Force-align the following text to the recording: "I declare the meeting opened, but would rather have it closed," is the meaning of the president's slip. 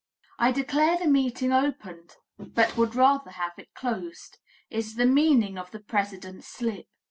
"I 0.39 0.51
declare 0.51 0.97
the 0.97 1.05
meeting 1.05 1.53
opened, 1.53 2.15
but 2.39 2.75
would 2.75 2.95
rather 2.95 3.29
have 3.29 3.51
it 3.59 3.75
closed," 3.75 4.39
is 4.71 4.95
the 4.95 5.05
meaning 5.05 5.59
of 5.59 5.69
the 5.69 5.79
president's 5.79 6.47
slip. 6.47 6.87